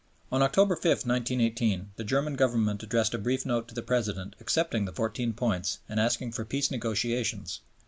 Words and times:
On 0.31 0.41
October 0.41 0.75
5, 0.75 1.05
1918, 1.05 1.91
the 1.95 2.03
German 2.03 2.33
Government 2.35 2.81
addressed 2.81 3.13
a 3.13 3.19
brief 3.19 3.45
Note 3.45 3.67
to 3.67 3.75
the 3.75 3.83
President 3.83 4.35
accepting 4.39 4.85
the 4.85 4.91
Fourteen 4.91 5.31
Points 5.31 5.77
and 5.87 5.99
asking 5.99 6.31
for 6.31 6.43
Peace 6.43 6.71
negotiations. 6.71 7.59